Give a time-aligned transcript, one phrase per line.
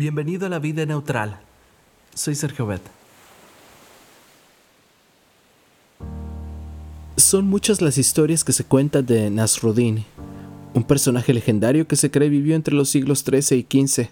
[0.00, 1.40] Bienvenido a la vida neutral.
[2.14, 2.80] Soy Sergio Bet.
[7.18, 10.06] Son muchas las historias que se cuentan de Nasruddin,
[10.72, 14.08] un personaje legendario que se cree vivió entre los siglos XIII y XV.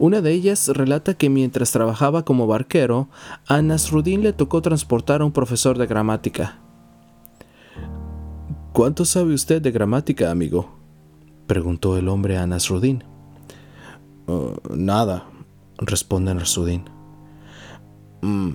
[0.00, 3.08] Una de ellas relata que mientras trabajaba como barquero,
[3.46, 6.58] a Nasruddin le tocó transportar a un profesor de gramática.
[8.72, 10.76] ¿Cuánto sabe usted de gramática, amigo?
[11.46, 13.04] preguntó el hombre a Nasruddin.
[14.26, 15.28] Uh, nada,
[15.78, 16.84] responde Nasruddin.
[18.22, 18.50] Mm,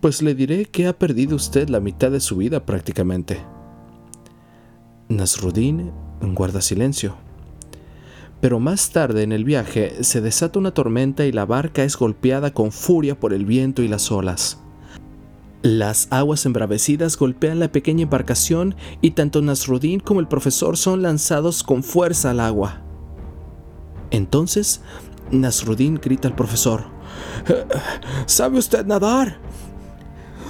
[0.00, 3.40] pues le diré que ha perdido usted la mitad de su vida prácticamente.
[5.08, 7.16] Nasruddin guarda silencio.
[8.40, 12.52] Pero más tarde en el viaje se desata una tormenta y la barca es golpeada
[12.52, 14.60] con furia por el viento y las olas.
[15.62, 21.62] Las aguas embravecidas golpean la pequeña embarcación y tanto Nasruddin como el profesor son lanzados
[21.62, 22.82] con fuerza al agua.
[24.10, 24.82] Entonces,
[25.30, 26.84] Nasruddin grita al profesor,
[28.26, 29.38] ¿Sabe usted nadar?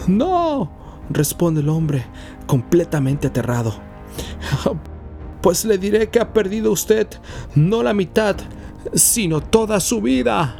[0.06, 0.70] No,
[1.10, 2.04] responde el hombre,
[2.46, 3.74] completamente aterrado.
[5.40, 7.06] Pues le diré que ha perdido usted
[7.54, 8.36] no la mitad,
[8.94, 10.56] sino toda su vida.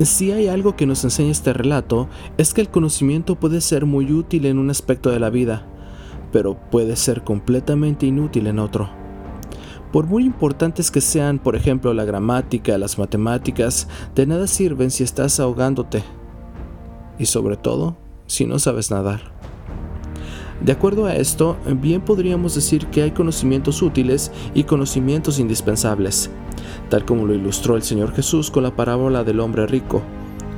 [0.00, 4.10] Si hay algo que nos enseña este relato, es que el conocimiento puede ser muy
[4.10, 5.66] útil en un aspecto de la vida,
[6.32, 9.03] pero puede ser completamente inútil en otro.
[9.94, 15.04] Por muy importantes que sean, por ejemplo, la gramática, las matemáticas, de nada sirven si
[15.04, 16.02] estás ahogándote.
[17.16, 19.20] Y sobre todo, si no sabes nadar.
[20.60, 26.28] De acuerdo a esto, bien podríamos decir que hay conocimientos útiles y conocimientos indispensables,
[26.90, 30.02] tal como lo ilustró el Señor Jesús con la parábola del hombre rico,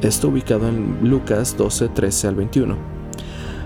[0.00, 2.95] esto ubicado en Lucas 12, 13 al 21.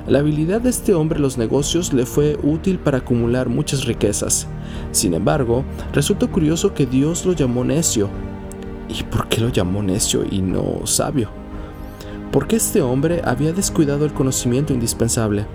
[0.06, 4.46] La habilidad de este hombre en los negocios le fue útil para acumular muchas riquezas.
[4.92, 8.08] Sin embargo, resulta curioso que Dios lo llamó necio.
[8.88, 11.30] ¿Y por qué lo llamó necio y no sabio?
[12.32, 15.46] Porque este hombre había descuidado el conocimiento indispensable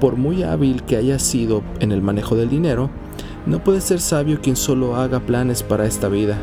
[0.00, 2.90] por muy hábil que haya sido en el manejo del dinero,
[3.46, 6.36] no puede ser sabio quien solo haga planes para esta vida.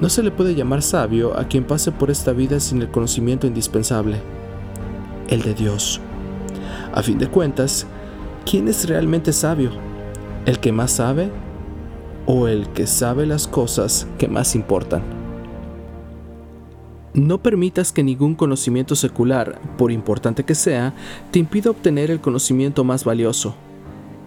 [0.00, 3.46] No se le puede llamar sabio a quien pase por esta vida sin el conocimiento
[3.46, 4.20] indispensable,
[5.30, 6.00] el de Dios.
[6.92, 7.86] A fin de cuentas,
[8.44, 9.70] ¿quién es realmente sabio?
[10.44, 11.30] ¿El que más sabe
[12.26, 15.02] o el que sabe las cosas que más importan?
[17.14, 20.94] No permitas que ningún conocimiento secular, por importante que sea,
[21.30, 23.56] te impida obtener el conocimiento más valioso,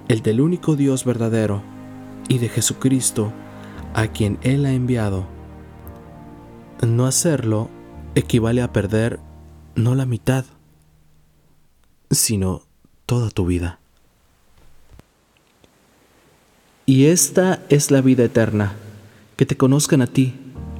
[0.09, 1.61] el del único Dios verdadero
[2.27, 3.31] y de Jesucristo,
[3.93, 5.25] a quien Él ha enviado.
[6.85, 7.69] No hacerlo
[8.15, 9.19] equivale a perder
[9.75, 10.43] no la mitad,
[12.13, 12.63] sino
[13.05, 13.79] toda tu vida.
[16.85, 18.75] Y esta es la vida eterna,
[19.37, 20.33] que te conozcan a ti,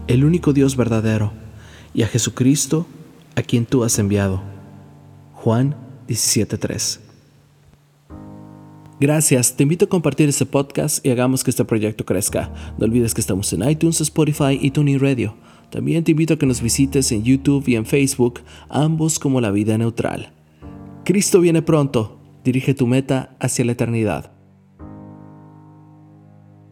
[0.08, 1.32] el único Dios verdadero
[1.94, 2.86] y a Jesucristo,
[3.36, 4.44] a quien tú has enviado.
[5.36, 5.76] Juan
[6.08, 7.00] 17:3.
[9.00, 12.54] Gracias, te invito a compartir este podcast y hagamos que este proyecto crezca.
[12.78, 15.36] No olvides que estamos en iTunes, Spotify y TuneIn Radio.
[15.72, 19.52] También te invito a que nos visites en YouTube y en Facebook, ambos como La
[19.52, 20.33] Vida Neutral.
[21.06, 24.31] Cristo viene pronto, dirige tu meta hacia la eternidad.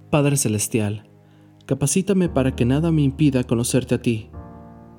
[0.09, 1.09] Padre Celestial,
[1.65, 4.29] capacítame para que nada me impida conocerte a ti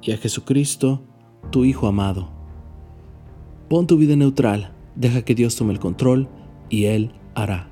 [0.02, 1.06] y a Jesucristo,
[1.50, 2.30] tu Hijo amado.
[3.70, 6.28] Pon tu vida neutral, deja que Dios tome el control
[6.68, 7.71] y Él hará.